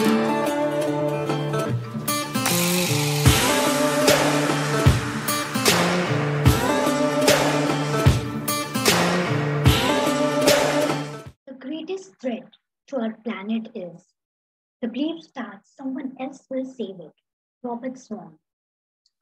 [0.00, 0.06] The
[11.58, 12.48] greatest threat
[12.86, 14.06] to our planet is
[14.80, 17.12] the belief that someone else will save it.
[17.62, 18.38] Robert Swan.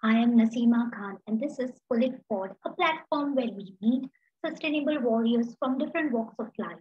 [0.05, 4.09] I am Nasima Khan, and this is POOLit a platform where we meet
[4.47, 6.79] sustainable warriors from different walks of life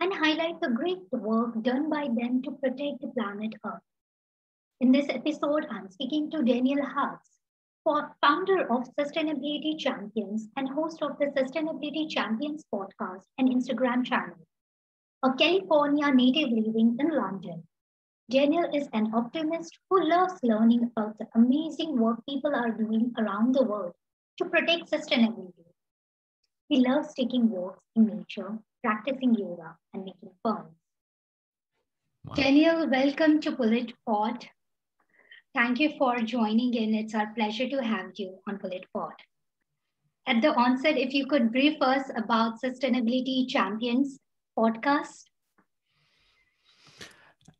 [0.00, 3.82] and highlight the great work done by them to protect the planet Earth.
[4.80, 7.30] In this episode, I'm speaking to Daniel Hartz,
[8.20, 14.36] founder of Sustainability Champions and host of the Sustainability Champions podcast and Instagram channel,
[15.22, 17.62] a California native living in London.
[18.28, 23.54] Daniel is an optimist who loves learning about the amazing work people are doing around
[23.54, 23.94] the world
[24.38, 25.64] to protect sustainability.
[26.68, 30.76] He loves taking walks in nature, practicing yoga, and making films.
[32.24, 32.34] Wow.
[32.34, 34.46] Daniel, welcome to POOLit Pod.
[35.54, 36.94] Thank you for joining in.
[36.94, 39.14] It's our pleasure to have you on POOLit Pod.
[40.28, 44.20] At the onset, if you could brief us about Sustainability Champions
[44.56, 45.24] podcast.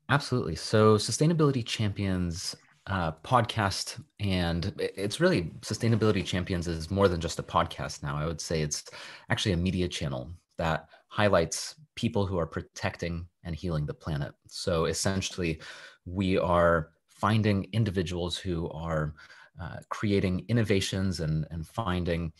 [0.08, 0.54] Absolutely.
[0.54, 2.54] So, Sustainability Champions
[2.86, 8.16] uh, podcast, and it's really Sustainability Champions is more than just a podcast now.
[8.16, 8.84] I would say it's
[9.28, 14.32] actually a media channel that highlights people who are protecting and healing the planet.
[14.48, 15.60] So, essentially,
[16.04, 19.14] we are finding individuals who are
[19.62, 22.32] uh, creating innovations and, and finding,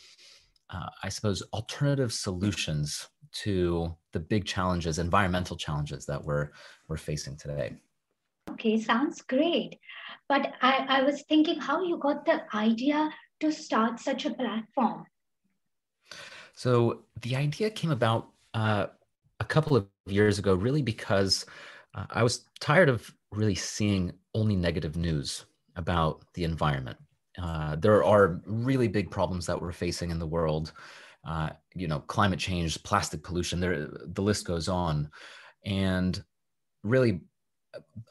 [0.69, 3.09] uh, I suppose, alternative solutions
[3.45, 6.51] to the big challenges, environmental challenges that we're,
[6.89, 7.77] we're facing today.
[8.51, 9.79] Okay, sounds great.
[10.29, 15.07] But I, I was thinking how you got the idea to start such a platform.
[16.55, 18.87] So the idea came about uh,
[19.39, 21.45] a couple of years ago, really because
[21.95, 25.45] uh, I was tired of really seeing only negative news
[25.77, 26.97] about the environment.
[27.41, 30.73] Uh, there are really big problems that we're facing in the world.
[31.29, 33.61] Uh, you know, climate change, plastic pollution.
[33.61, 35.11] There, the list goes on,
[35.67, 36.23] and
[36.83, 37.21] really,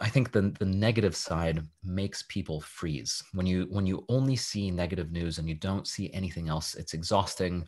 [0.02, 3.24] I think the the negative side makes people freeze.
[3.34, 6.94] When you when you only see negative news and you don't see anything else, it's
[6.94, 7.68] exhausting,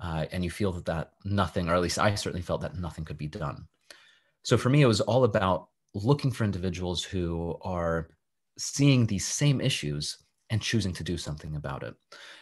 [0.00, 3.04] uh, and you feel that that nothing, or at least I certainly felt that nothing
[3.04, 3.66] could be done.
[4.42, 8.08] So for me, it was all about looking for individuals who are
[8.56, 10.18] seeing these same issues
[10.50, 11.94] and choosing to do something about it.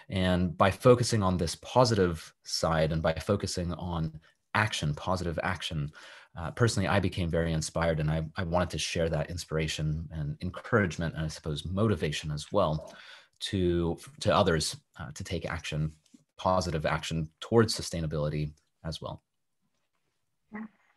[0.09, 4.21] And by focusing on this positive side and by focusing on
[4.55, 5.91] action, positive action,
[6.37, 10.37] uh, personally, I became very inspired and I, I wanted to share that inspiration and
[10.43, 12.95] encouragement and I suppose motivation as well
[13.41, 15.93] to, to others uh, to take action,
[16.37, 18.53] positive action towards sustainability
[18.85, 19.23] as well.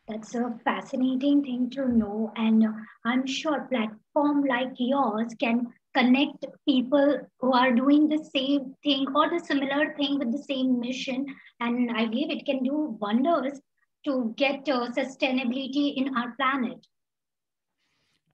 [0.08, 2.32] That's a fascinating thing to know.
[2.34, 2.66] And
[3.04, 9.30] I'm sure platform like yours can connect people who are doing the same thing or
[9.30, 11.26] the similar thing with the same mission.
[11.60, 13.60] And I believe it can do wonders
[14.04, 16.84] to get uh, sustainability in our planet.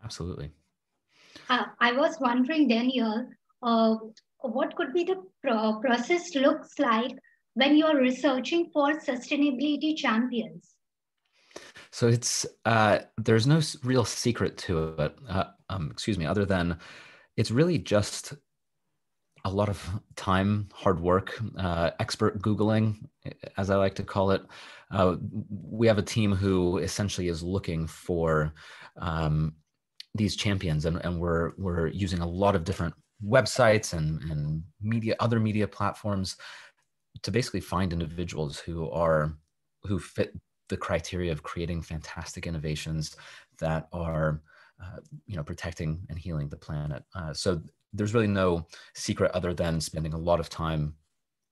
[0.03, 0.53] Absolutely.
[1.51, 3.29] Uh, I was wondering, Daniel,
[3.63, 3.97] uh,
[4.41, 7.13] what could be the pro- process looks like
[7.55, 10.75] when you're researching for sustainability champions?
[11.91, 15.19] So it's uh, there's no real secret to it.
[15.29, 16.79] Uh, um, excuse me, other than
[17.37, 18.35] it's really just
[19.45, 22.97] a lot of time, hard work, uh, expert Googling,
[23.57, 24.43] as I like to call it.
[24.91, 25.17] Uh,
[25.51, 28.55] we have a team who essentially is looking for
[29.01, 29.55] um,
[30.15, 35.17] these champions, and, and we're we're using a lot of different websites and, and media,
[35.21, 36.37] other media platforms,
[37.23, 39.37] to basically find individuals who are
[39.85, 40.33] who fit
[40.69, 43.17] the criteria of creating fantastic innovations
[43.59, 44.43] that are
[44.83, 47.03] uh, you know protecting and healing the planet.
[47.15, 47.61] Uh, so
[47.93, 50.95] there's really no secret other than spending a lot of time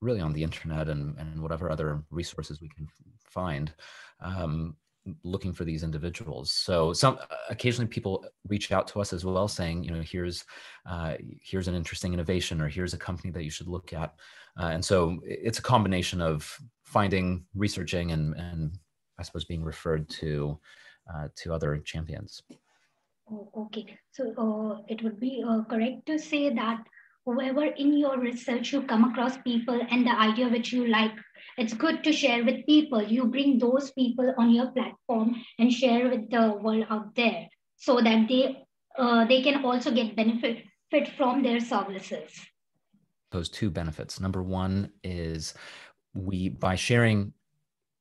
[0.01, 2.87] really on the internet and, and whatever other resources we can
[3.23, 3.73] find.
[4.19, 4.75] Um,
[5.23, 6.51] looking for these individuals.
[6.51, 10.45] So some occasionally people reach out to us as well saying you know here's
[10.89, 14.15] uh, here's an interesting innovation or here's a company that you should look at.
[14.59, 18.77] Uh, and so it's a combination of finding researching and, and
[19.19, 20.57] i suppose being referred to
[21.13, 22.41] uh, to other champions.
[23.31, 23.97] Oh, okay.
[24.11, 26.83] So uh, it would be uh, correct to say that
[27.25, 31.11] whoever in your research you come across people and the idea which you like,
[31.57, 33.01] it's good to share with people.
[33.01, 37.47] You bring those people on your platform and share with the world out there
[37.77, 38.65] so that they
[38.97, 42.31] uh, they can also get benefit fit from their services.
[43.31, 44.19] Those two benefits.
[44.19, 45.53] Number one is
[46.13, 47.33] we by sharing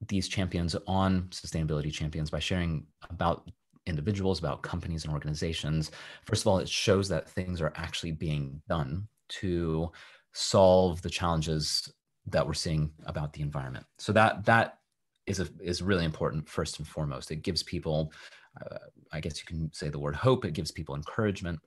[0.08, 3.50] these champions on sustainability champions by sharing about
[3.86, 5.90] individuals, about companies and organizations.
[6.24, 9.90] First of all, it shows that things are actually being done to
[10.32, 11.92] solve the challenges
[12.26, 13.86] that we're seeing about the environment.
[13.98, 14.78] So that that
[15.26, 17.30] is a, is really important first and foremost.
[17.30, 18.12] It gives people,
[18.60, 18.78] uh,
[19.12, 20.44] I guess you can say the word hope.
[20.44, 21.60] It gives people encouragement.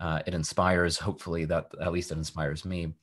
[0.00, 0.98] Uh, it inspires.
[0.98, 2.94] Hopefully, that at least it inspires me.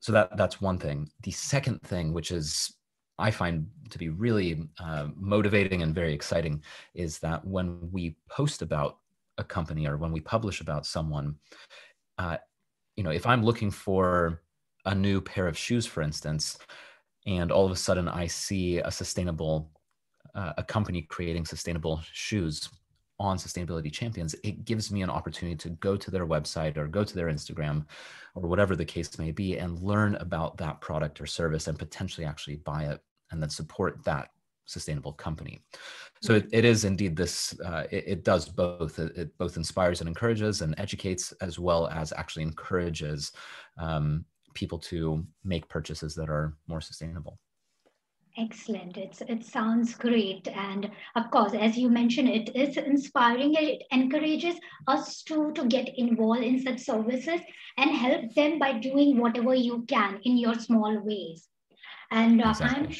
[0.00, 1.10] So that that's one thing.
[1.22, 2.74] The second thing, which is
[3.18, 6.62] I find to be really uh, motivating and very exciting,
[6.94, 8.98] is that when we post about
[9.38, 11.36] a company or when we publish about someone,
[12.18, 12.38] uh,
[12.96, 14.42] you know, if I'm looking for
[14.84, 16.58] a new pair of shoes, for instance,
[17.26, 19.70] and all of a sudden I see a sustainable,
[20.34, 22.68] uh, a company creating sustainable shoes
[23.22, 27.04] on Sustainability Champions, it gives me an opportunity to go to their website or go
[27.04, 27.86] to their Instagram
[28.34, 32.26] or whatever the case may be and learn about that product or service and potentially
[32.26, 33.00] actually buy it
[33.30, 34.30] and then support that
[34.64, 35.62] sustainable company.
[36.20, 38.98] So it, it is indeed this, uh, it, it, does both.
[38.98, 43.32] It, it, both inspires and encourages and educates as well as actually encourages
[43.78, 47.38] um, people to make purchases that are more sustainable.
[48.38, 48.96] Excellent.
[48.96, 53.52] It's it sounds great, and of course, as you mentioned, it is inspiring.
[53.52, 54.56] It encourages
[54.86, 57.40] us to to get involved in such services
[57.76, 61.46] and help them by doing whatever you can in your small ways.
[62.10, 62.96] And uh, exactly.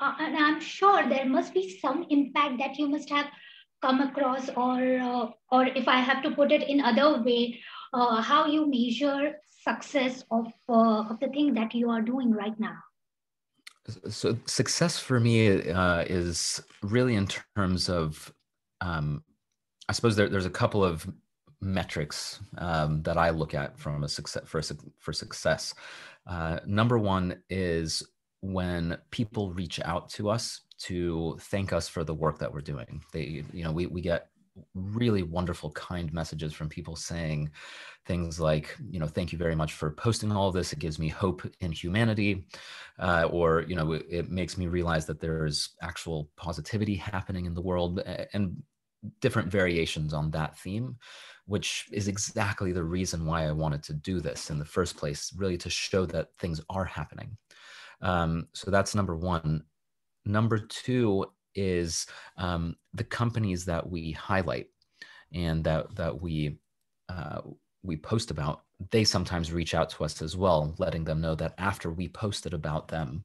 [0.00, 3.26] I'm uh, and I'm sure there must be some impact that you must have
[3.82, 7.60] come across, or uh, or if I have to put it in other way,
[7.92, 9.36] uh, how you measure
[9.68, 12.76] success of uh, of the thing that you are doing right now?
[14.08, 18.32] So success for me uh, is really in terms of
[18.80, 19.22] um,
[19.88, 21.08] i suppose there, there's a couple of
[21.60, 24.60] metrics um, that i look at from a success for,
[24.98, 25.74] for success.
[26.26, 28.02] Uh, number one is
[28.40, 33.00] when people reach out to us to thank us for the work that we're doing.
[33.12, 34.28] They you know we, we get
[34.74, 37.50] really wonderful kind messages from people saying
[38.06, 40.72] things like you know thank you very much for posting all this.
[40.72, 42.46] It gives me hope in humanity
[42.98, 47.54] uh, or you know it, it, makes me realize that there's actual positivity happening in
[47.54, 48.56] the world and
[49.20, 50.96] different variations on that theme
[51.44, 55.32] which is exactly the reason why i wanted to do this in the first place
[55.36, 57.36] really to show that things are happening.
[58.00, 59.64] Um, so that's number one.
[60.24, 61.26] Number two
[61.56, 62.06] is
[62.36, 64.68] um, the companies that we highlight
[65.32, 66.58] and that that we
[67.08, 67.40] uh,
[67.82, 71.54] we post about they sometimes reach out to us as well letting them know that
[71.58, 73.24] after we posted about them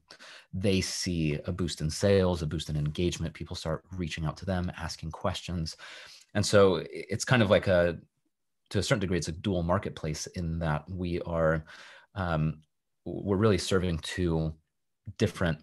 [0.54, 4.46] they see a boost in sales a boost in engagement people start reaching out to
[4.46, 5.76] them asking questions.
[6.34, 7.98] And so it's kind of like a
[8.70, 11.64] to a certain degree it's a dual marketplace in that we are
[12.14, 12.60] um,
[13.04, 14.54] we're really serving two
[15.18, 15.58] different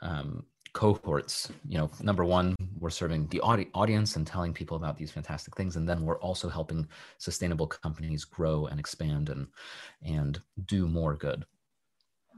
[0.00, 0.44] um,
[0.76, 1.50] cohorts.
[1.66, 5.56] You know number one we're serving the audi- audience and telling people about these fantastic
[5.56, 6.86] things and then we're also helping
[7.16, 9.46] sustainable companies grow and expand and
[10.02, 11.46] and do more good.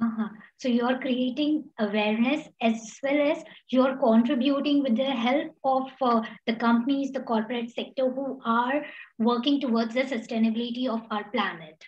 [0.00, 0.28] Uh-huh.
[0.58, 3.38] so you're creating awareness as well as
[3.70, 8.84] you're contributing with the help of uh, the companies the corporate sector who are
[9.18, 11.84] working towards the sustainability of our planet.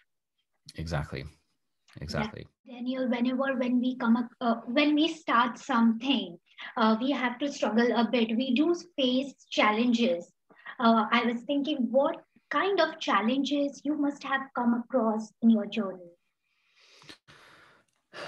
[0.75, 1.25] Exactly
[2.01, 2.47] exactly.
[2.65, 2.75] Yeah.
[2.77, 6.39] daniel whenever when we come up uh, when we start something
[6.77, 8.37] uh, we have to struggle a bit.
[8.37, 10.31] We do face challenges.
[10.79, 15.67] Uh, i was thinking what kind of challenges you must have come across in your
[15.67, 16.11] journey?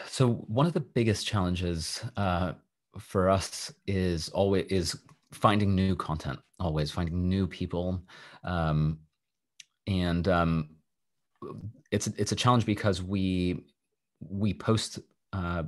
[0.07, 0.29] So
[0.59, 2.53] one of the biggest challenges uh,
[2.99, 4.97] for us is always is
[5.33, 8.03] finding new content always finding new people.
[8.45, 9.01] Um,
[9.87, 10.71] and um,
[11.93, 13.65] it's it's a challenge because we
[14.29, 14.99] we post
[15.33, 15.63] uh,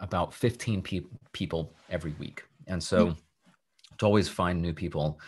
[0.00, 1.00] about 15 pe-
[1.32, 2.44] people every week.
[2.66, 3.16] And so mm.
[3.98, 5.18] to always find new people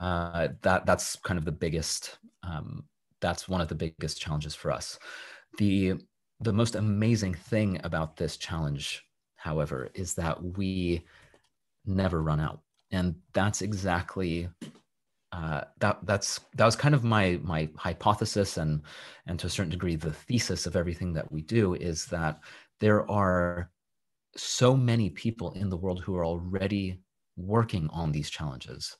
[0.00, 2.84] uh, that that's kind of the biggest um,
[3.20, 4.98] that's one of the biggest challenges for us.
[5.58, 5.94] The
[6.40, 9.04] the most amazing thing about this challenge
[9.36, 11.04] however is that we
[11.84, 12.60] never run out.
[12.90, 14.48] And that's exactly
[15.32, 18.82] uh, that that's that was kind of my my hypothesis and
[19.26, 22.40] and to a certain degree the thesis of everything that we do is that
[22.80, 23.70] there are
[24.36, 27.00] so many people in the world who are already
[27.36, 28.96] working on these challenges.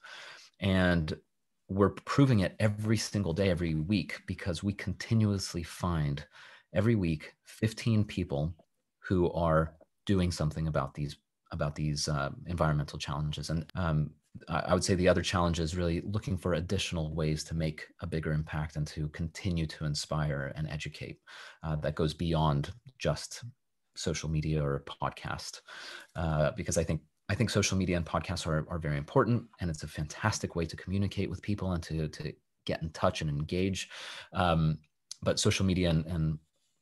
[0.60, 1.14] And
[1.68, 6.24] we're proving it every single day every week because we continuously find
[6.72, 8.54] every week 15 people
[9.00, 9.74] who are
[10.06, 11.16] doing something about these
[11.50, 13.48] about these uh, environmental challenges.
[13.48, 14.10] And um,
[14.48, 18.06] I would say the other challenge is really looking for additional ways to make a
[18.06, 21.18] bigger impact and to continue to inspire and educate
[21.62, 23.44] uh, that goes beyond just
[23.96, 25.60] social media or podcast.
[26.14, 29.68] Uh, because I think I think social media and podcasts are, are very important, and
[29.68, 32.32] it's a fantastic way to communicate with people and to, to
[32.64, 33.90] get in touch and engage.
[34.32, 34.78] Um,
[35.22, 36.38] but social media and, and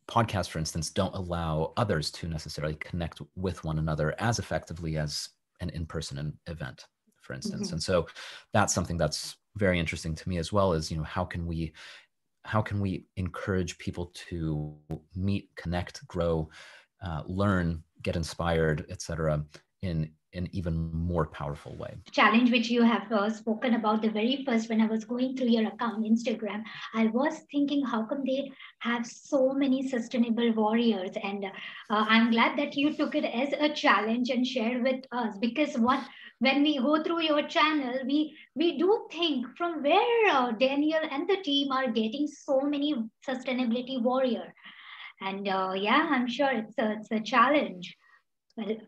[0.08, 5.30] podcasts, for instance, don't allow others to necessarily connect with one another as effectively as
[5.60, 6.84] an in person event,
[7.26, 7.66] for instance.
[7.66, 7.74] Mm-hmm.
[7.74, 8.06] And so
[8.52, 11.72] that's something that's very interesting to me as well is, you know, how can we
[12.44, 14.72] how can we encourage people to
[15.16, 16.48] meet, connect, grow,
[17.02, 19.44] uh, learn, get inspired, etc.,
[19.82, 21.94] in an even more powerful way.
[22.12, 25.48] Challenge which you have uh, spoken about the very first when I was going through
[25.48, 26.62] your account, Instagram,
[26.94, 31.50] I was thinking how come they have so many sustainable warriors, and uh,
[31.90, 36.00] I'm glad that you took it as a challenge and shared with us because what
[36.38, 41.28] when we go through your channel, we we do think from where uh, Daniel and
[41.28, 42.94] the team are getting so many
[43.26, 44.52] sustainability warrior,
[45.20, 47.96] and uh, yeah, I'm sure it's a, it's a challenge.
[48.56, 48.78] But,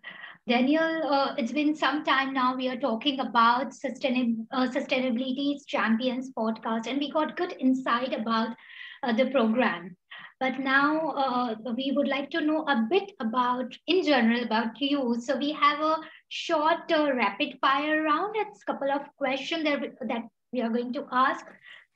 [0.49, 2.57] Daniel, uh, it's been some time now.
[2.57, 8.57] We are talking about sustain, uh, Sustainability Champions podcast, and we got good insight about
[9.03, 9.95] uh, the program.
[10.41, 15.17] But now uh, we would like to know a bit about, in general, about you.
[15.21, 15.99] So we have a
[16.31, 18.35] short uh, rapid fire round.
[18.37, 21.45] It's a couple of questions that, that we are going to ask.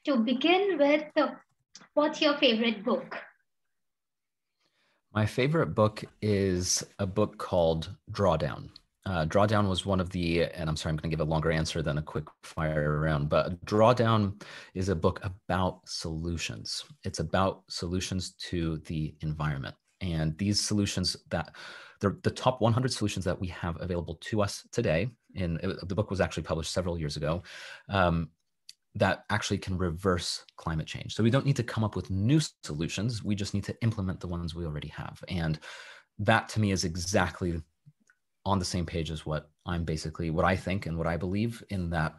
[0.04, 1.04] To begin with,
[1.94, 3.16] what's your favorite book?
[5.14, 8.70] My favorite book is a book called Drawdown.
[9.04, 11.50] Uh, Drawdown was one of the, and I'm sorry, I'm going to give a longer
[11.50, 14.42] answer than a quick fire round, but Drawdown
[14.74, 16.84] is a book about solutions.
[17.04, 19.74] It's about solutions to the environment.
[20.00, 21.54] And these solutions that
[22.00, 26.10] the, the top 100 solutions that we have available to us today, in the book
[26.10, 27.42] was actually published several years ago,
[27.90, 28.30] um,
[28.94, 31.14] that actually can reverse climate change.
[31.14, 33.24] So we don't need to come up with new solutions.
[33.24, 35.22] We just need to implement the ones we already have.
[35.28, 35.58] And
[36.18, 37.60] that to me is exactly
[38.44, 41.62] on the same page as what I'm basically what I think and what I believe
[41.70, 42.16] in that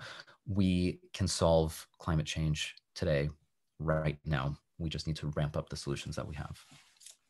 [0.48, 3.30] we can solve climate change today,
[3.80, 4.56] right now.
[4.78, 6.58] We just need to ramp up the solutions that we have.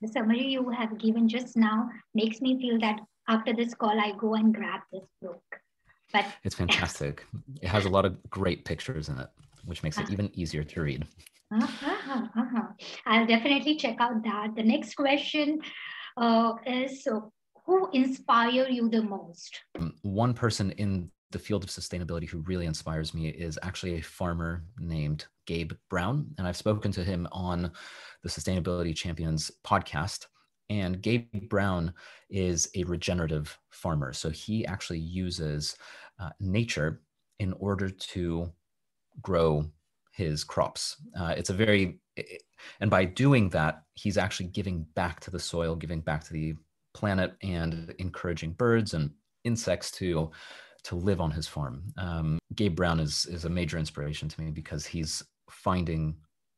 [0.02, 4.14] The summary you have given just now makes me feel that after this call, I
[4.18, 5.42] go and grab this book.
[6.14, 7.26] But it's fantastic.
[7.62, 9.30] it has a lot of great pictures in it,
[9.66, 10.14] which makes it uh-huh.
[10.14, 11.08] even easier to read.
[11.52, 12.68] Uh-huh, uh-huh.
[13.06, 14.56] I'll definitely check out that.
[14.56, 15.60] The next question
[16.18, 17.20] uh, is uh,
[17.66, 19.60] Who inspire you the most?
[19.80, 24.02] Um, one person in the field of sustainability who really inspires me is actually a
[24.02, 26.28] farmer named Gabe Brown.
[26.38, 27.72] And I've spoken to him on
[28.22, 30.28] the Sustainability Champions podcast.
[30.70, 31.94] And Gabe Brown
[32.30, 34.14] is a regenerative farmer.
[34.14, 35.76] So he actually uses
[36.20, 37.02] uh, nature
[37.40, 38.52] in order to
[39.22, 39.66] grow
[40.12, 40.98] his crops.
[41.20, 42.00] Uh, it's a very,
[42.80, 46.56] and by doing that, he's actually giving back to the soil, giving back to the
[46.94, 49.12] planet, and encouraging birds and
[49.44, 50.32] insects to
[50.84, 51.82] to live on his farm.
[51.98, 56.16] Um, Gabe Brown is is a major inspiration to me because he's finding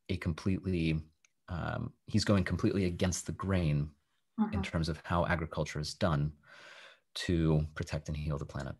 [0.09, 0.99] a completely
[1.47, 3.89] um, he's going completely against the grain
[4.39, 4.49] uh-huh.
[4.51, 6.31] in terms of how agriculture is done
[7.13, 8.75] to protect and heal the planet.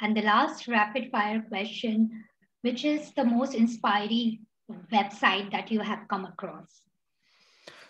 [0.00, 2.24] And the last rapid fire question,
[2.62, 4.40] which is the most inspiring
[4.92, 6.82] website that you have come across?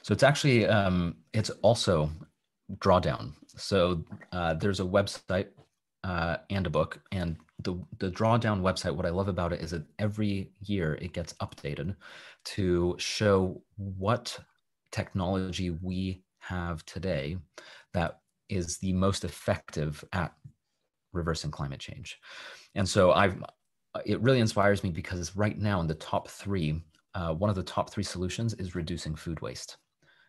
[0.03, 2.11] So it's actually, um, it's also
[2.79, 3.33] Drawdown.
[3.57, 5.49] So uh, there's a website
[6.05, 7.01] uh, and a book.
[7.11, 11.13] And the, the Drawdown website, what I love about it is that every year it
[11.13, 11.97] gets updated
[12.45, 14.39] to show what
[14.93, 17.37] technology we have today
[17.93, 20.33] that is the most effective at
[21.17, 22.19] reversing climate change.
[22.75, 23.43] And so I've
[24.05, 26.83] it really inspires me because right now in the top three,
[27.15, 29.79] uh, one of the top three solutions is reducing food waste.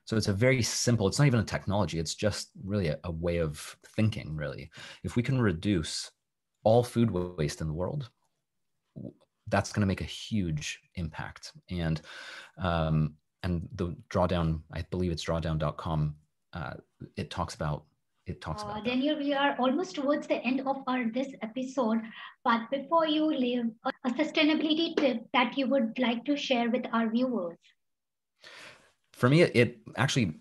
[0.06, 3.12] So it's a very simple, it's not even a technology, it's just really a, a
[3.12, 4.72] way of thinking, really.
[5.04, 6.12] If we can reduce
[6.64, 8.10] all food waste in the world,
[9.50, 11.52] that's going to make a huge impact.
[11.70, 12.02] And
[12.58, 16.16] um, and the drawdown, I believe it's drawdown.com,
[16.54, 16.74] uh,
[17.16, 17.84] it talks about
[18.28, 18.86] it talks uh, about.
[18.86, 22.00] Daniel, we are almost towards the end of our this episode,
[22.44, 23.66] but before you leave,
[24.06, 27.58] a sustainability tip that you would like to share with our viewers.
[29.14, 30.36] For me, it actually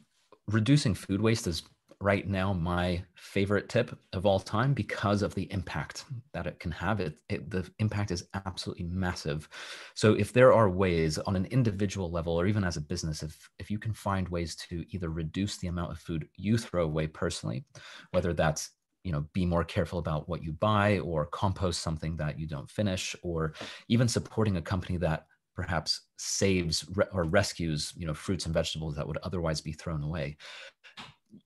[0.48, 1.62] reducing food waste is
[2.00, 6.70] right now my favorite tip of all time because of the impact that it can
[6.70, 7.00] have.
[7.00, 9.48] It, it, the impact is absolutely massive.
[9.94, 13.48] So if there are ways on an individual level or even as a business, if
[13.58, 17.06] if you can find ways to either reduce the amount of food you throw away
[17.06, 17.64] personally,
[18.10, 18.70] whether that's
[19.02, 22.70] you know be more careful about what you buy or compost something that you don't
[22.70, 23.54] finish or
[23.88, 29.06] even supporting a company that perhaps saves or rescues you know fruits and vegetables that
[29.06, 30.36] would otherwise be thrown away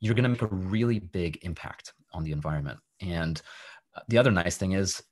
[0.00, 2.78] you're going to make a really big impact on the environment.
[3.00, 3.40] And
[3.96, 5.02] uh, the other nice thing is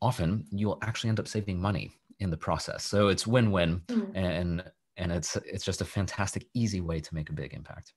[0.00, 2.84] often you'll actually end up saving money in the process.
[2.84, 4.10] So it's win-win mm.
[4.14, 4.64] and
[4.96, 7.92] and it's it's just a fantastic easy way to make a big impact.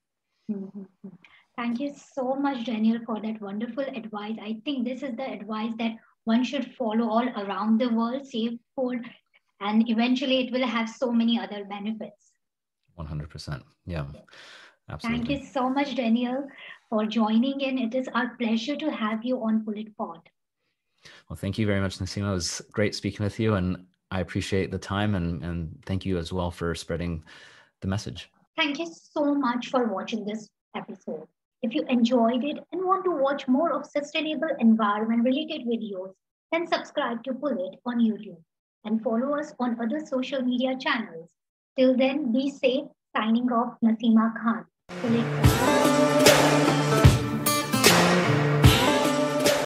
[0.51, 0.83] Mm-hmm.
[1.55, 4.37] Thank you so much Daniel for that wonderful advice.
[4.41, 8.59] I think this is the advice that one should follow all around the world, save
[8.75, 9.03] food
[9.61, 12.31] and eventually it will have so many other benefits.
[12.99, 13.61] 100%.
[13.85, 14.05] Yeah.
[14.89, 15.25] Absolutely.
[15.25, 16.47] Thank you so much, Daniel,
[16.89, 17.77] for joining in.
[17.77, 20.19] It is our pleasure to have you on POOLit Pod.
[21.29, 22.31] Well, thank you very much, Nasima.
[22.31, 26.17] It was great speaking with you, and I appreciate the time and, and thank you
[26.17, 27.23] as well for spreading
[27.81, 28.29] the message.
[28.57, 31.27] Thank you so much for watching this episode.
[31.61, 36.13] If you enjoyed it and want to watch more of sustainable environment related videos,
[36.51, 38.41] then subscribe to POOLit on YouTube
[38.83, 41.29] and follow us on other social media channels.
[41.77, 42.85] Till then, be safe.
[43.15, 44.65] Signing off, Nasima Khan.
[44.99, 46.70] POOLit.